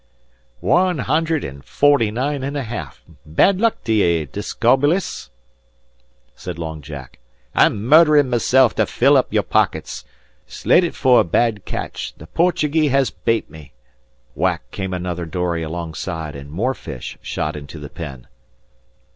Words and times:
"Wan 0.61 0.97
hunder 0.97 1.37
an' 1.45 1.61
forty 1.61 2.09
nine 2.09 2.43
an' 2.43 2.55
a 2.55 2.63
half 2.63 3.03
bad 3.23 3.59
luck 3.61 3.83
to 3.83 3.93
ye, 3.93 4.25
Discobolus!" 4.25 5.29
said 6.35 6.57
Long 6.57 6.81
Jack. 6.81 7.19
"I'm 7.53 7.85
murderin' 7.85 8.27
meself 8.27 8.73
to 8.77 8.87
fill 8.87 9.23
your 9.29 9.43
pockuts. 9.43 10.03
Slate 10.47 10.85
ut 10.85 10.95
for 10.95 11.19
a 11.19 11.23
bad 11.23 11.65
catch. 11.65 12.13
The 12.17 12.25
Portugee 12.25 12.87
has 12.87 13.11
bate 13.11 13.47
me." 13.51 13.73
Whack 14.33 14.63
came 14.71 14.91
another 14.95 15.27
dory 15.27 15.61
alongside, 15.61 16.35
and 16.35 16.49
more 16.49 16.73
fish 16.73 17.19
shot 17.21 17.55
into 17.55 17.77
the 17.77 17.87
pen. 17.89 18.25